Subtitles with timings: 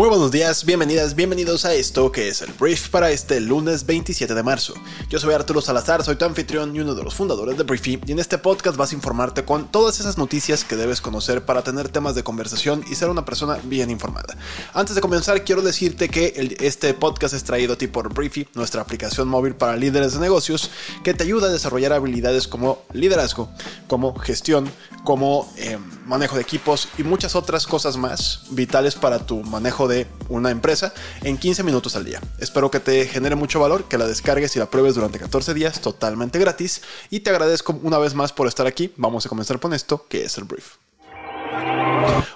[0.00, 4.34] Muy buenos días, bienvenidas, bienvenidos a esto que es el brief para este lunes 27
[4.34, 4.72] de marzo.
[5.10, 8.12] Yo soy Arturo Salazar, soy tu anfitrión y uno de los fundadores de Briefy y
[8.12, 11.90] en este podcast vas a informarte con todas esas noticias que debes conocer para tener
[11.90, 14.38] temas de conversación y ser una persona bien informada.
[14.72, 18.80] Antes de comenzar quiero decirte que este podcast es traído a ti por Briefy, nuestra
[18.80, 20.70] aplicación móvil para líderes de negocios
[21.04, 23.50] que te ayuda a desarrollar habilidades como liderazgo,
[23.86, 24.72] como gestión,
[25.04, 29.89] como eh, manejo de equipos y muchas otras cosas más vitales para tu manejo de
[30.28, 32.20] una empresa en 15 minutos al día.
[32.38, 35.80] Espero que te genere mucho valor, que la descargues y la pruebes durante 14 días
[35.80, 38.92] totalmente gratis y te agradezco una vez más por estar aquí.
[38.96, 40.76] Vamos a comenzar con esto, que es el brief.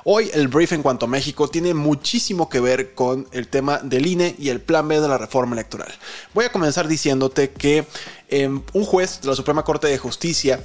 [0.04, 4.06] Hoy el brief en cuanto a México tiene muchísimo que ver con el tema del
[4.06, 5.92] INE y el plan B de la reforma electoral.
[6.34, 7.86] Voy a comenzar diciéndote que
[8.28, 10.62] eh, un juez de la Suprema Corte de Justicia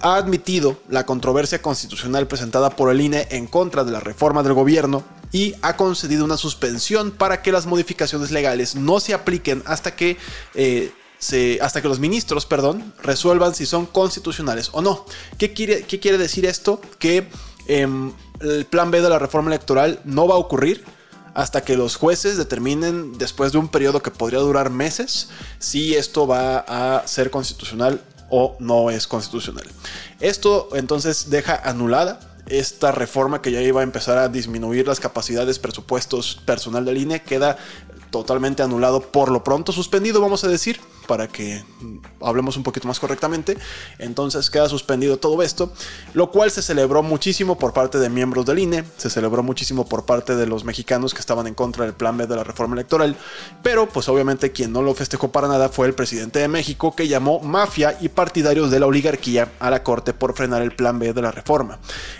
[0.00, 4.52] ha admitido la controversia constitucional presentada por el INE en contra de la reforma del
[4.52, 5.02] gobierno
[5.34, 10.16] y ha concedido una suspensión para que las modificaciones legales no se apliquen hasta que
[10.54, 15.04] eh, se, hasta que los ministros, perdón, resuelvan si son constitucionales o no.
[15.36, 16.80] ¿Qué quiere, qué quiere decir esto?
[17.00, 17.26] Que
[17.66, 20.84] em, el plan B de la reforma electoral no va a ocurrir
[21.34, 26.28] hasta que los jueces determinen, después de un periodo que podría durar meses, si esto
[26.28, 29.66] va a ser constitucional o no es constitucional.
[30.20, 35.58] Esto entonces deja anulada esta reforma que ya iba a empezar a disminuir las capacidades
[35.58, 37.56] presupuestos personal del INE queda
[38.10, 41.62] totalmente anulado por lo pronto suspendido vamos a decir para que
[42.20, 43.56] hablemos un poquito más correctamente.
[43.98, 45.72] Entonces queda suspendido todo esto,
[46.12, 50.06] lo cual se celebró muchísimo por parte de miembros del INE, se celebró muchísimo por
[50.06, 53.16] parte de los mexicanos que estaban en contra del plan B de la reforma electoral,
[53.62, 57.08] pero pues obviamente quien no lo festejó para nada fue el presidente de México que
[57.08, 61.12] llamó mafia y partidarios de la oligarquía a la corte por frenar el plan B
[61.12, 61.78] de la reforma.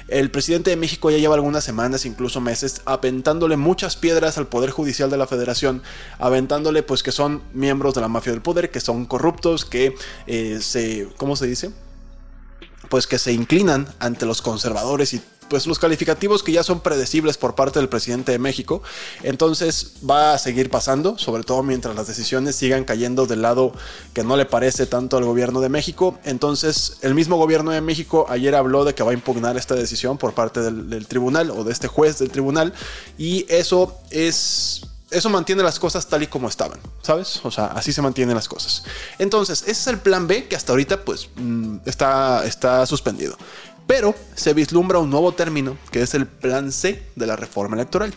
[0.09, 4.71] El presidente de México ya lleva algunas semanas, incluso meses, aventándole muchas piedras al Poder
[4.71, 5.83] Judicial de la Federación,
[6.19, 9.95] aventándole pues que son miembros de la mafia del poder, que son corruptos, que
[10.27, 11.71] eh, se, ¿cómo se dice?
[12.89, 17.39] Pues que se inclinan ante los conservadores y pues los calificativos que ya son predecibles
[17.39, 18.83] por parte del presidente de México.
[19.23, 23.71] Entonces va a seguir pasando, sobre todo mientras las decisiones sigan cayendo del lado
[24.13, 26.19] que no le parece tanto al gobierno de México.
[26.25, 30.19] Entonces el mismo gobierno de México ayer habló de que va a impugnar esta decisión
[30.19, 32.75] por parte del, del tribunal o de este juez del tribunal
[33.17, 37.41] y eso es eso mantiene las cosas tal y como estaban, ¿sabes?
[37.45, 38.85] O sea, así se mantienen las cosas.
[39.19, 43.37] Entonces, ese es el plan B que hasta ahorita pues mm, está, está suspendido.
[43.87, 48.15] Pero se vislumbra un nuevo término que es el plan C de la reforma electoral.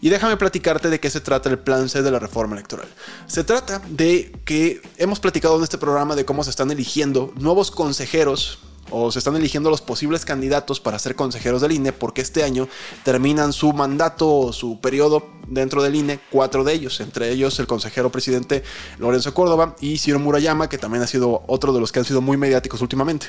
[0.00, 2.88] Y déjame platicarte de qué se trata el plan C de la reforma electoral.
[3.26, 7.70] Se trata de que hemos platicado en este programa de cómo se están eligiendo nuevos
[7.70, 12.42] consejeros o se están eligiendo los posibles candidatos para ser consejeros del INE porque este
[12.42, 12.68] año
[13.04, 17.66] terminan su mandato o su periodo dentro del INE, cuatro de ellos, entre ellos el
[17.66, 18.62] consejero presidente
[18.98, 22.20] Lorenzo Córdoba y Ciro Murayama, que también ha sido otro de los que han sido
[22.20, 23.28] muy mediáticos últimamente.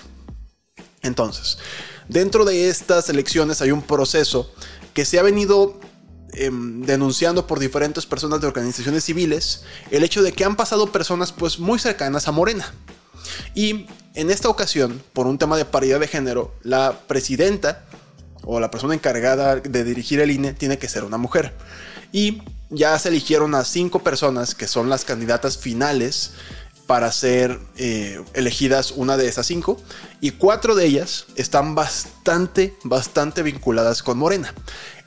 [1.01, 1.57] Entonces,
[2.07, 4.51] dentro de estas elecciones hay un proceso
[4.93, 5.79] que se ha venido
[6.33, 11.31] em, denunciando por diferentes personas de organizaciones civiles el hecho de que han pasado personas
[11.31, 12.73] pues muy cercanas a Morena.
[13.53, 17.85] Y en esta ocasión, por un tema de paridad de género, la presidenta
[18.43, 21.53] o la persona encargada de dirigir el INE tiene que ser una mujer.
[22.11, 26.31] Y ya se eligieron a cinco personas que son las candidatas finales
[26.87, 29.81] para ser eh, elegidas una de esas cinco.
[30.19, 34.53] Y cuatro de ellas están bastante, bastante vinculadas con Morena.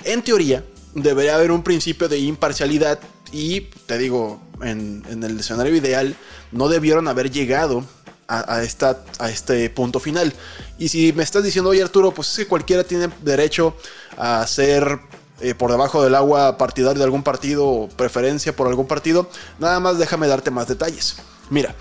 [0.04, 0.64] En teoría,
[0.94, 3.00] debería haber un principio de imparcialidad
[3.32, 6.16] y, te digo, en, en el escenario ideal,
[6.52, 7.84] no debieron haber llegado
[8.28, 10.32] a, este punto final.
[10.78, 13.76] Y si me estás diciendo, oye Arturo, pues es que cualquiera tiene derecho
[14.16, 15.00] a ser
[15.40, 19.28] eh, por debajo del agua partidario de algún partido o preferencia por algún partido,
[19.58, 21.16] nada más déjame darte más detalles.
[21.50, 21.74] Mira,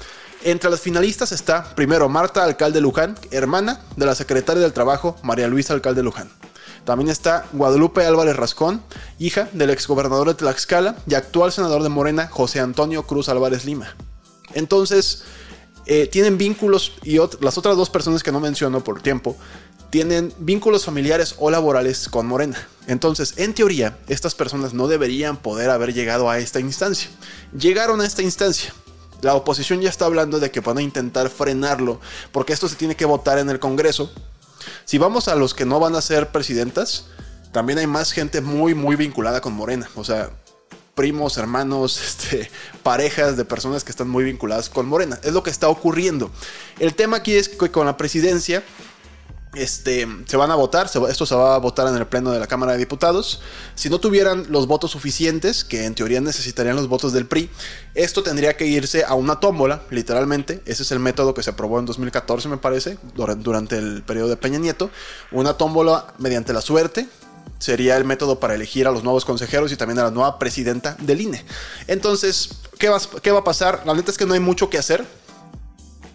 [0.43, 5.47] entre las finalistas está primero Marta Alcalde Luján, hermana de la secretaria del Trabajo María
[5.47, 6.29] Luisa Alcalde Luján.
[6.83, 8.83] También está Guadalupe Álvarez Rascón,
[9.19, 13.95] hija del exgobernador de Tlaxcala y actual senador de Morena José Antonio Cruz Álvarez Lima.
[14.53, 15.23] Entonces,
[15.85, 19.37] eh, tienen vínculos y las otras dos personas que no menciono por tiempo
[19.89, 22.67] tienen vínculos familiares o laborales con Morena.
[22.87, 27.09] Entonces, en teoría, estas personas no deberían poder haber llegado a esta instancia.
[27.55, 28.73] Llegaron a esta instancia.
[29.21, 32.01] La oposición ya está hablando de que van a intentar frenarlo
[32.31, 34.11] porque esto se tiene que votar en el Congreso.
[34.85, 37.05] Si vamos a los que no van a ser presidentas,
[37.51, 39.87] también hay más gente muy, muy vinculada con Morena.
[39.95, 40.31] O sea,
[40.95, 42.49] primos, hermanos, este,
[42.83, 45.19] parejas de personas que están muy vinculadas con Morena.
[45.23, 46.31] Es lo que está ocurriendo.
[46.79, 48.63] El tema aquí es que con la presidencia
[49.55, 52.47] este, se van a votar, esto se va a votar en el Pleno de la
[52.47, 53.41] Cámara de Diputados.
[53.75, 57.49] Si no tuvieran los votos suficientes, que en teoría necesitarían los votos del PRI,
[57.93, 60.61] esto tendría que irse a una tómbola, literalmente.
[60.65, 64.37] Ese es el método que se aprobó en 2014, me parece, durante el periodo de
[64.37, 64.89] Peña Nieto.
[65.31, 67.07] Una tómbola mediante la suerte,
[67.63, 70.97] sería el método para elegir a los nuevos consejeros y también a la nueva presidenta
[70.99, 71.45] del INE.
[71.87, 73.83] Entonces, ¿qué va, ¿qué va, a pasar?
[73.85, 75.05] La neta es que no hay mucho que hacer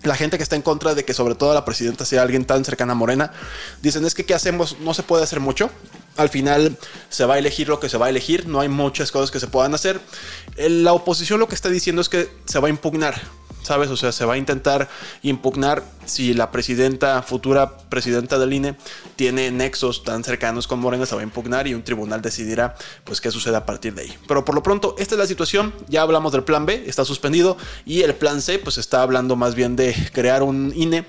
[0.03, 2.65] la gente que está en contra de que sobre todo la presidenta sea alguien tan
[2.65, 3.33] cercana a Morena,
[3.81, 4.77] dicen es que ¿qué hacemos?
[4.81, 5.71] No se puede hacer mucho.
[6.17, 6.77] Al final
[7.09, 9.41] se va a elegir lo que se va a elegir, no hay muchas cosas que
[9.41, 10.01] se puedan hacer.
[10.57, 13.21] La oposición lo que está diciendo es que se va a impugnar.
[13.63, 13.91] ¿Sabes?
[13.91, 14.89] O sea, se va a intentar
[15.23, 18.77] impugnar si la presidenta, futura presidenta del INE,
[19.17, 22.75] tiene nexos tan cercanos con Morena, se va a impugnar y un tribunal decidirá,
[23.05, 24.19] pues, qué sucede a partir de ahí.
[24.27, 25.75] Pero por lo pronto, esta es la situación.
[25.89, 29.55] Ya hablamos del plan B, está suspendido, y el plan C, pues, está hablando más
[29.55, 31.05] bien de crear un INE,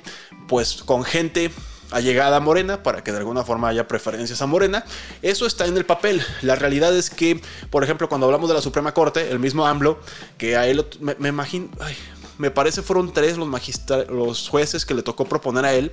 [0.47, 1.51] pues, con gente
[1.91, 4.85] allegada a Morena para que de alguna forma haya preferencias a Morena.
[5.21, 6.21] Eso está en el papel.
[6.41, 9.99] La realidad es que, por ejemplo, cuando hablamos de la Suprema Corte, el mismo AMLO,
[10.37, 11.95] que a él me, imagino, ay,
[12.39, 13.49] me parece fueron tres los,
[14.09, 15.91] los jueces que le tocó proponer a él.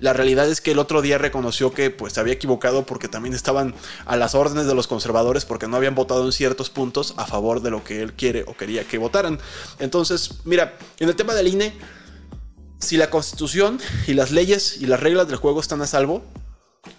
[0.00, 3.34] La realidad es que el otro día reconoció que pues se había equivocado porque también
[3.34, 3.74] estaban
[4.06, 7.60] a las órdenes de los conservadores porque no habían votado en ciertos puntos a favor
[7.60, 9.38] de lo que él quiere o quería que votaran.
[9.78, 11.74] Entonces, mira, en el tema del INE,
[12.78, 16.24] si la constitución y las leyes y las reglas del juego están a salvo,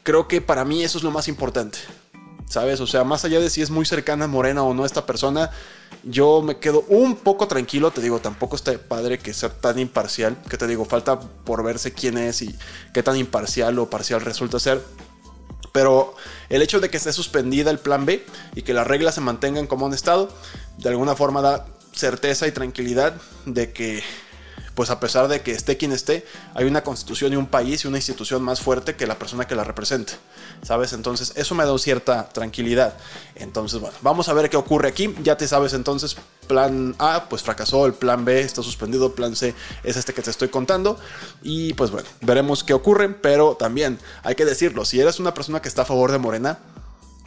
[0.04, 1.80] creo que para mí eso es lo más importante.
[2.48, 2.80] ¿Sabes?
[2.80, 5.50] O sea, más allá de si es muy cercana a Morena o no esta persona,
[6.04, 7.92] yo me quedo un poco tranquilo.
[7.92, 10.38] Te digo, tampoco está padre que sea tan imparcial.
[10.50, 12.56] Que te digo, falta por verse quién es y
[12.94, 14.82] qué tan imparcial o parcial resulta ser.
[15.72, 16.16] Pero
[16.50, 18.26] el hecho de que esté suspendida el plan B
[18.56, 20.30] y que las reglas se mantengan como han estado,
[20.78, 23.16] de alguna forma da certeza y tranquilidad
[23.46, 24.04] de que
[24.76, 27.88] pues a pesar de que esté quien esté, hay una constitución y un país y
[27.88, 30.14] una institución más fuerte que la persona que la represente,
[30.64, 30.92] ¿sabes?
[30.94, 32.94] Entonces eso me da cierta tranquilidad.
[33.36, 35.16] Entonces, bueno, vamos a ver qué ocurre aquí.
[35.24, 36.18] Ya te sabes entonces,
[36.48, 40.30] plan A, pues fracasó, el plan B está suspendido, plan C es este que te
[40.30, 41.00] estoy contando.
[41.42, 45.62] Y pues bueno, veremos qué ocurre, pero también hay que decirlo, si eres una persona
[45.62, 46.60] que está a favor de Morena,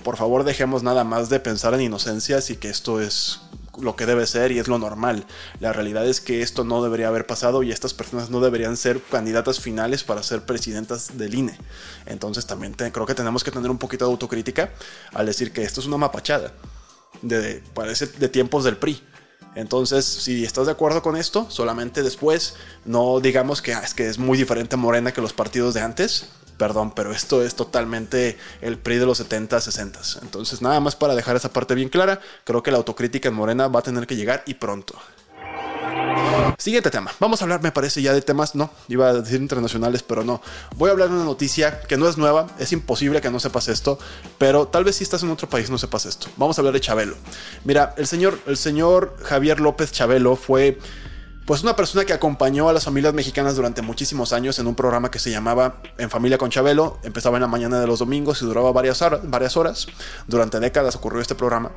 [0.04, 3.40] por favor dejemos nada más de pensar en inocencias y que esto es
[3.80, 5.26] lo que debe ser y es lo normal.
[5.60, 9.00] La realidad es que esto no debería haber pasado y estas personas no deberían ser
[9.02, 11.58] candidatas finales para ser presidentas del INE.
[12.06, 14.70] Entonces también creo que tenemos que tener un poquito de autocrítica
[15.12, 16.52] al decir que esto es una mapachada.
[17.22, 19.02] De, parece de tiempos del PRI.
[19.54, 22.54] Entonces, si estás de acuerdo con esto, solamente después
[22.84, 26.28] no digamos que ah, es que es muy diferente Morena que los partidos de antes
[26.58, 30.00] perdón, pero esto es totalmente el PRI de los 70, 60.
[30.22, 33.68] Entonces, nada más para dejar esa parte bien clara, creo que la autocrítica en Morena
[33.68, 34.98] va a tener que llegar y pronto.
[36.58, 37.12] Siguiente tema.
[37.20, 40.42] Vamos a hablar, me parece, ya de temas, no, iba a decir internacionales, pero no.
[40.76, 43.68] Voy a hablar de una noticia que no es nueva, es imposible que no sepas
[43.68, 43.98] esto,
[44.38, 46.26] pero tal vez si estás en otro país no sepas esto.
[46.36, 47.16] Vamos a hablar de Chabelo.
[47.64, 50.78] Mira, el señor, el señor Javier López Chabelo fue
[51.48, 55.10] pues una persona que acompañó a las familias mexicanas durante muchísimos años en un programa
[55.10, 58.44] que se llamaba En Familia con Chabelo, empezaba en la mañana de los domingos y
[58.44, 59.86] duraba varias, varias horas.
[60.26, 61.72] Durante décadas ocurrió este programa.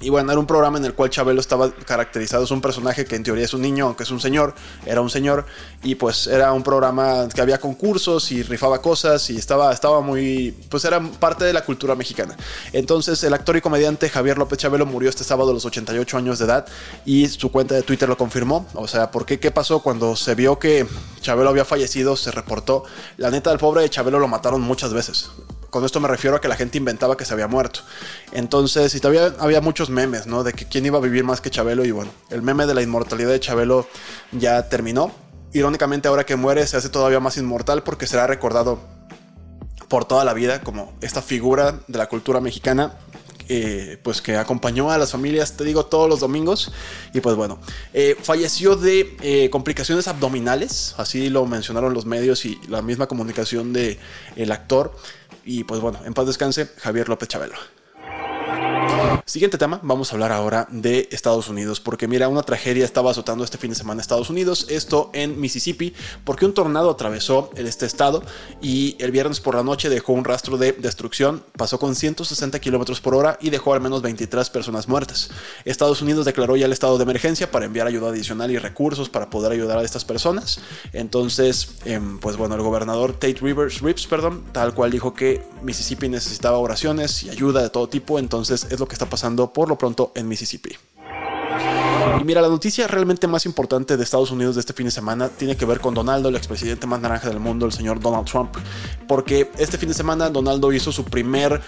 [0.00, 3.16] Y bueno, era un programa en el cual Chabelo estaba caracterizado, es un personaje que
[3.16, 5.46] en teoría es un niño, aunque es un señor, era un señor,
[5.82, 10.54] y pues era un programa que había concursos y rifaba cosas y estaba, estaba muy,
[10.68, 12.36] pues era parte de la cultura mexicana.
[12.72, 16.38] Entonces el actor y comediante Javier López Chabelo murió este sábado a los 88 años
[16.38, 16.66] de edad
[17.04, 18.66] y su cuenta de Twitter lo confirmó.
[18.74, 19.38] O sea, ¿por qué?
[19.38, 19.80] ¿Qué pasó?
[19.80, 20.86] Cuando se vio que
[21.20, 22.84] Chabelo había fallecido, se reportó.
[23.16, 25.30] La neta, del pobre de Chabelo lo mataron muchas veces.
[25.70, 27.80] Con esto me refiero a que la gente inventaba que se había muerto.
[28.30, 30.44] Entonces, y todavía había muchos memes, ¿no?
[30.44, 31.84] De que quién iba a vivir más que Chabelo.
[31.84, 33.86] Y bueno, el meme de la inmortalidad de Chabelo
[34.32, 35.12] ya terminó.
[35.52, 38.80] Irónicamente, ahora que muere, se hace todavía más inmortal porque será recordado
[39.88, 42.98] por toda la vida como esta figura de la cultura mexicana
[43.48, 46.72] eh, pues que acompañó a las familias, te digo, todos los domingos.
[47.12, 47.58] Y pues bueno,
[47.92, 53.72] eh, falleció de eh, complicaciones abdominales, así lo mencionaron los medios y la misma comunicación
[53.72, 53.98] del
[54.36, 54.96] el actor.
[55.44, 57.54] Y pues bueno, en paz descanse Javier López Chabelo.
[59.26, 63.42] Siguiente tema, vamos a hablar ahora de Estados Unidos, porque mira, una tragedia estaba azotando
[63.42, 68.22] este fin de semana Estados Unidos, esto en Mississippi, porque un tornado atravesó este estado
[68.60, 73.00] y el viernes por la noche dejó un rastro de destrucción, pasó con 160 kilómetros
[73.00, 75.30] por hora y dejó al menos 23 personas muertas.
[75.64, 79.30] Estados Unidos declaró ya el estado de emergencia para enviar ayuda adicional y recursos para
[79.30, 80.60] poder ayudar a estas personas.
[80.92, 86.10] Entonces, em, pues bueno, el gobernador Tate Rivers, Rips, perdón, tal cual dijo que Mississippi
[86.10, 89.13] necesitaba oraciones y ayuda de todo tipo, entonces es lo que está pasando
[89.52, 90.76] por lo pronto en Mississippi.
[92.20, 95.28] Y mira, la noticia realmente más importante de Estados Unidos de este fin de semana
[95.28, 98.56] tiene que ver con Donaldo, el expresidente más naranja del mundo, el señor Donald Trump.
[99.08, 101.60] Porque este fin de semana Donaldo hizo su primer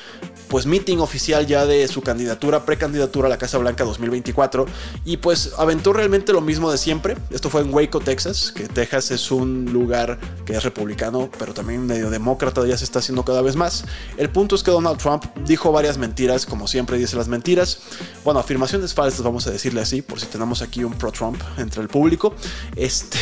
[0.48, 4.66] pues meeting oficial ya de su candidatura, precandidatura a la Casa Blanca 2024
[5.04, 7.16] y pues aventó realmente lo mismo de siempre.
[7.30, 11.86] Esto fue en Waco, Texas, que Texas es un lugar que es republicano, pero también
[11.86, 13.84] medio demócrata, ya se está haciendo cada vez más.
[14.16, 17.78] El punto es que Donald Trump dijo varias mentiras, como siempre dice las mentiras.
[18.24, 21.88] Bueno, afirmaciones falsas, vamos a decirle así, por si tenemos aquí un pro-Trump entre el
[21.88, 22.34] público.
[22.76, 23.18] Este,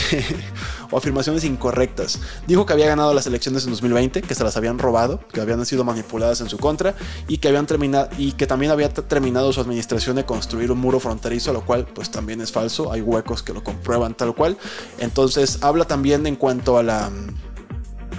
[0.91, 2.21] o afirmaciones incorrectas.
[2.47, 5.65] Dijo que había ganado las elecciones en 2020, que se las habían robado, que habían
[5.67, 6.95] sido manipuladas en su contra
[7.29, 11.01] y que habían terminado y que también había terminado su administración de construir un muro
[11.01, 12.93] fronterizo, lo cual pues también es falso.
[12.93, 14.57] Hay huecos que lo comprueban tal cual.
[14.99, 17.11] Entonces habla también en cuanto a la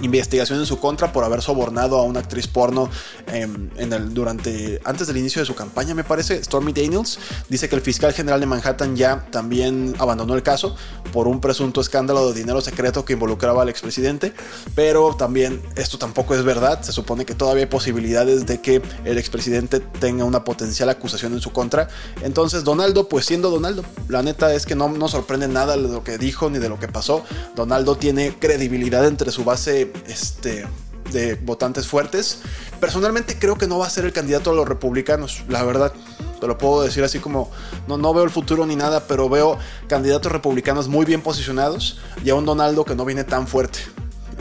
[0.02, 2.90] investigación en su contra por haber sobornado a una actriz porno
[3.28, 6.42] em, en el, durante antes del inicio de su campaña, me parece.
[6.42, 10.76] Stormy Daniels dice que el fiscal general de Manhattan ya también abandonó el caso
[11.12, 14.32] por un presunto escándalo de dinero secreto que involucraba al expresidente,
[14.74, 16.82] pero también esto tampoco es verdad.
[16.82, 21.40] Se supone que todavía hay posibilidades de que el expresidente tenga una potencial acusación en
[21.40, 21.88] su contra.
[22.22, 26.04] Entonces, Donaldo, pues siendo Donaldo, la neta es que no nos sorprende nada de lo
[26.04, 27.24] que dijo ni de lo que pasó.
[27.54, 30.66] Donaldo tiene credibilidad entre su base este,
[31.12, 32.40] de votantes fuertes.
[32.80, 35.92] Personalmente creo que no va a ser el candidato a los republicanos, la verdad.
[36.40, 37.50] Te lo puedo decir así como,
[37.88, 42.30] no, no veo el futuro ni nada, pero veo candidatos republicanos muy bien posicionados y
[42.30, 43.78] a un Donaldo que no viene tan fuerte.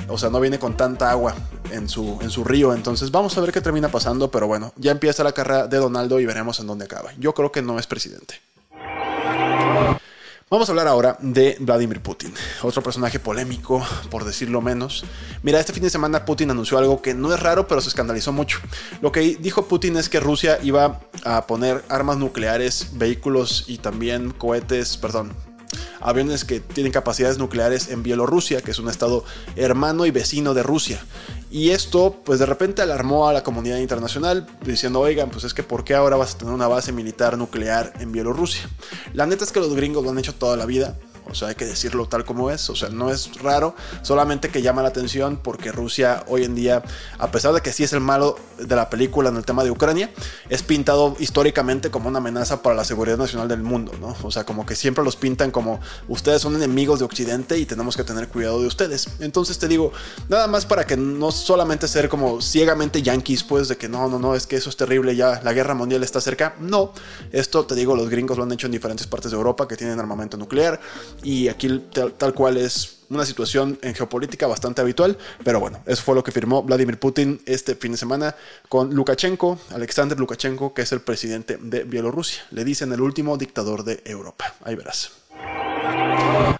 [0.07, 1.33] O sea, no viene con tanta agua
[1.71, 2.73] en su, en su río.
[2.73, 4.29] Entonces vamos a ver qué termina pasando.
[4.29, 7.11] Pero bueno, ya empieza la carrera de Donaldo y veremos en dónde acaba.
[7.17, 8.41] Yo creo que no es presidente.
[10.55, 15.03] Vamos a hablar ahora de Vladimir Putin, otro personaje polémico, por decirlo menos.
[15.43, 18.31] Mira, este fin de semana Putin anunció algo que no es raro, pero se escandalizó
[18.31, 18.59] mucho.
[19.01, 24.31] Lo que dijo Putin es que Rusia iba a poner armas nucleares, vehículos y también
[24.31, 25.33] cohetes, perdón,
[26.05, 30.62] aviones que tienen capacidades nucleares en Bielorrusia, que es un estado hermano y vecino de
[30.63, 31.03] Rusia.
[31.50, 35.63] Y esto, pues de repente alarmó a la comunidad internacional, diciendo, oigan, pues es que
[35.63, 38.69] ¿por qué ahora vas a tener una base militar nuclear en Bielorrusia?
[39.13, 40.95] La neta es que los gringos lo han hecho toda la vida.
[41.29, 42.70] O sea, hay que decirlo tal como es.
[42.70, 46.84] O sea, no es raro, solamente que llama la atención porque Rusia hoy en día,
[47.17, 49.72] a pesar de que sí es el malo de la película en el tema de
[49.72, 50.12] Ucrania,
[50.50, 54.15] es pintado históricamente como una amenaza para la seguridad nacional del mundo, ¿no?
[54.24, 57.98] O sea, como que siempre los pintan como ustedes son enemigos de Occidente y tenemos
[57.98, 59.08] que tener cuidado de ustedes.
[59.20, 59.91] Entonces te digo,
[60.29, 64.20] nada más para que no solamente ser como ciegamente yanquis, pues de que no, no,
[64.20, 66.55] no, es que eso es terrible, ya la guerra mundial está cerca.
[66.60, 66.94] No,
[67.32, 70.00] esto te digo, los gringos lo han hecho en diferentes partes de Europa que tienen
[70.00, 70.79] armamento nuclear
[71.24, 71.84] y aquí
[72.17, 76.31] tal, cual es una situación en geopolítica bastante habitual, pero bueno, eso fue lo que
[76.31, 78.36] firmó Vladimir Putin este fin de semana
[78.69, 82.43] con Lukashenko, Alexander Lukashenko, que es el presidente de Bielorrusia.
[82.51, 84.53] Le dicen el último dictador de Europa.
[84.63, 85.12] Ahí verás.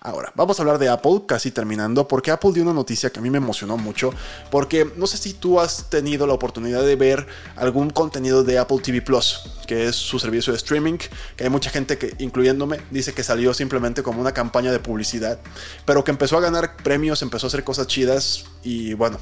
[0.01, 3.22] Ahora, vamos a hablar de Apple, casi terminando, porque Apple dio una noticia que a
[3.22, 4.12] mí me emocionó mucho,
[4.51, 8.79] porque no sé si tú has tenido la oportunidad de ver algún contenido de Apple
[8.79, 10.98] TV Plus, que es su servicio de streaming,
[11.36, 15.39] que hay mucha gente que, incluyéndome, dice que salió simplemente como una campaña de publicidad,
[15.86, 19.17] pero que empezó a ganar premios, empezó a hacer cosas chidas y bueno,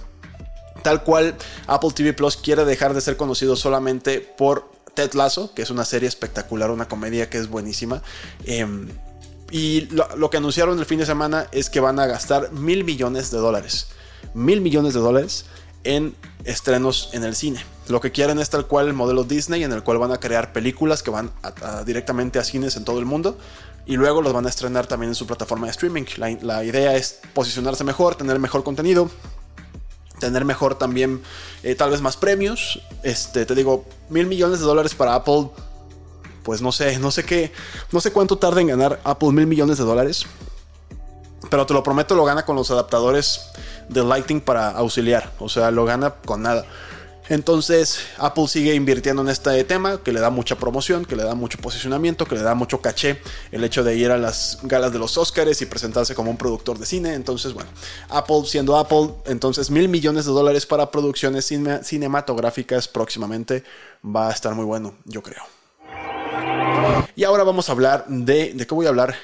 [0.83, 1.35] tal cual
[1.67, 5.85] Apple TV Plus quiere dejar de ser conocido solamente por Ted Lasso, que es una
[5.85, 8.03] serie espectacular, una comedia que es buenísima.
[8.45, 8.67] Eh,
[9.51, 13.31] y lo, que anunciaron el fin de semana es que van a gastar mil millones
[13.31, 13.87] de dólares.
[14.33, 15.45] Mil millones de dólares
[15.83, 17.63] en estrenos en el cine.
[17.87, 20.53] Lo que quieren es tal cual el modelo Disney en el cual van a crear
[20.53, 21.31] películas que van
[21.85, 23.37] directamente a cines en todo el mundo
[23.85, 26.05] y luego los van a estrenar también en su plataforma de streaming.
[26.17, 29.09] La, idea es posicionarse mejor, tener mejor contenido,
[30.19, 31.21] tener mejor también
[31.63, 32.81] eh, tal vez más premios.
[33.03, 35.49] Este, te digo, mil millones de dólares para Apple
[36.43, 37.51] pues no sé, no sé qué,
[37.91, 40.25] no sé cuánto tarda en ganar Apple mil millones de dólares.
[41.49, 43.41] Pero te lo prometo, lo gana con los adaptadores
[43.89, 45.33] de Lighting para auxiliar.
[45.39, 46.65] O sea, lo gana con nada.
[47.29, 51.35] Entonces, Apple sigue invirtiendo en este tema, que le da mucha promoción, que le da
[51.35, 53.21] mucho posicionamiento, que le da mucho caché
[53.51, 56.77] el hecho de ir a las galas de los Oscars y presentarse como un productor
[56.77, 57.13] de cine.
[57.13, 57.69] Entonces, bueno,
[58.09, 61.49] Apple siendo Apple, entonces mil millones de dólares para producciones
[61.83, 63.63] cinematográficas próximamente
[64.05, 65.43] va a estar muy bueno, yo creo.
[67.15, 68.53] Y ahora vamos a hablar de...
[68.53, 69.15] ¿De qué voy a hablar?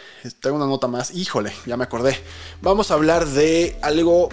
[0.41, 1.11] Tengo una nota más.
[1.11, 2.19] Híjole, ya me acordé.
[2.61, 4.29] Vamos a hablar de algo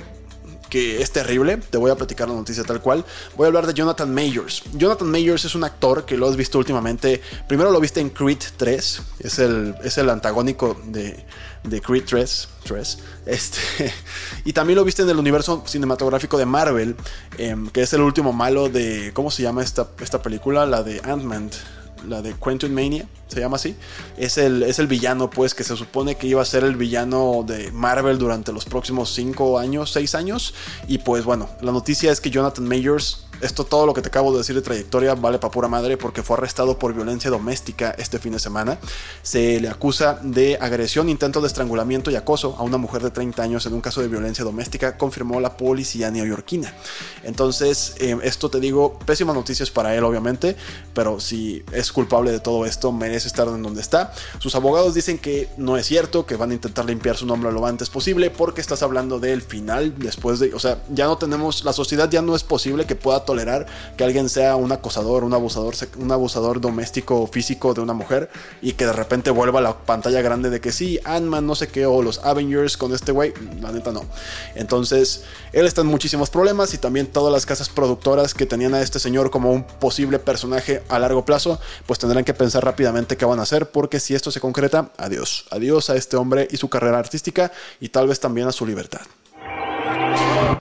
[0.69, 1.57] que es terrible.
[1.57, 3.03] Te voy a platicar la noticia tal cual.
[3.35, 4.63] Voy a hablar de Jonathan Majors.
[4.75, 7.23] Jonathan Majors es un actor que lo has visto últimamente.
[7.49, 9.03] Primero lo viste en Creed 3.
[9.21, 11.25] Es el, es el antagónico de,
[11.63, 12.49] de Creed 3.
[12.65, 13.95] 3 este,
[14.45, 16.95] y también lo viste en el universo cinematográfico de Marvel.
[17.39, 19.13] Em, que es el último malo de...
[19.15, 20.67] ¿Cómo se llama esta, esta película?
[20.67, 21.51] La de Ant-Man
[22.09, 23.77] la de Quentin Mania, se llama así.
[24.17, 27.45] Es el, es el villano, pues, que se supone que iba a ser el villano
[27.47, 30.55] de Marvel durante los próximos 5 años, 6 años.
[30.89, 34.33] Y pues bueno, la noticia es que Jonathan Majors esto todo lo que te acabo
[34.33, 38.19] de decir de trayectoria vale para pura madre porque fue arrestado por violencia doméstica este
[38.19, 38.79] fin de semana.
[39.23, 43.43] Se le acusa de agresión, intento de estrangulamiento y acoso a una mujer de 30
[43.43, 46.73] años en un caso de violencia doméstica, confirmó la policía neoyorquina.
[47.25, 50.57] Entonces, eh, esto te digo, pésimas noticias para él obviamente,
[50.95, 54.13] pero si es culpable de todo esto, merece estar en donde está.
[54.39, 57.65] Sus abogados dicen que no es cierto, que van a intentar limpiar su nombre lo
[57.67, 61.73] antes posible porque estás hablando del final después de, o sea, ya no tenemos, la
[61.73, 65.75] sociedad ya no es posible que pueda tolerar que alguien sea un acosador, un abusador,
[65.99, 68.29] un abusador doméstico o físico de una mujer
[68.61, 71.69] y que de repente vuelva a la pantalla grande de que sí, Ant-Man, no sé
[71.69, 74.05] qué, o los Avengers con este güey, la neta no.
[74.55, 78.81] Entonces, él está en muchísimos problemas y también todas las casas productoras que tenían a
[78.81, 83.25] este señor como un posible personaje a largo plazo, pues tendrán que pensar rápidamente qué
[83.25, 86.69] van a hacer, porque si esto se concreta, adiós, adiós a este hombre y su
[86.69, 89.03] carrera artística y tal vez también a su libertad.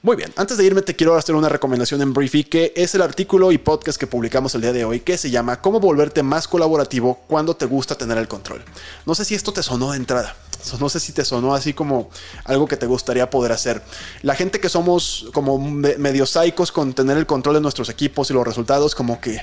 [0.01, 3.01] Muy bien, antes de irme te quiero hacer una recomendación en Briefy, que es el
[3.01, 6.47] artículo y podcast que publicamos el día de hoy, que se llama Cómo volverte más
[6.47, 8.63] colaborativo cuando te gusta tener el control.
[9.05, 10.35] No sé si esto te sonó de entrada.
[10.79, 12.09] No sé si te sonó así como
[12.43, 13.81] algo que te gustaría poder hacer.
[14.21, 18.33] La gente que somos como medio psicos con tener el control de nuestros equipos y
[18.33, 19.41] los resultados, como que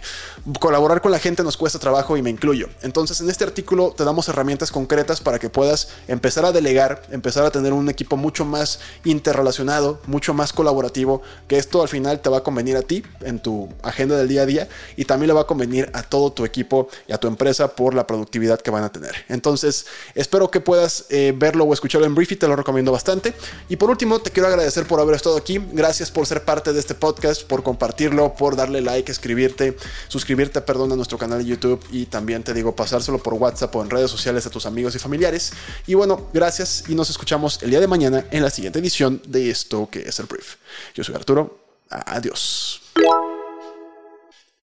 [0.60, 2.68] colaborar con la gente nos cuesta trabajo y me incluyo.
[2.82, 7.44] Entonces en este artículo te damos herramientas concretas para que puedas empezar a delegar, empezar
[7.44, 12.28] a tener un equipo mucho más interrelacionado, mucho más colaborativo, que esto al final te
[12.28, 15.34] va a convenir a ti en tu agenda del día a día y también le
[15.34, 18.70] va a convenir a todo tu equipo y a tu empresa por la productividad que
[18.70, 19.24] van a tener.
[19.28, 23.34] Entonces espero que puedas eh, verlo o escucharlo en Briefy, te lo recomiendo bastante.
[23.68, 25.60] Y por último, te quiero agradecer por haber estado aquí.
[25.72, 29.76] Gracias por ser parte de este podcast, por compartirlo, por darle like, escribirte,
[30.08, 33.82] suscribirte, perdón, a nuestro canal de YouTube y también te digo pasárselo por WhatsApp o
[33.82, 35.52] en redes sociales a tus amigos y familiares.
[35.86, 39.50] Y bueno, gracias y nos escuchamos el día de mañana en la siguiente edición de
[39.50, 40.56] esto que es el Brief.
[40.94, 41.58] Yo soy Arturo.
[41.90, 42.80] Adiós.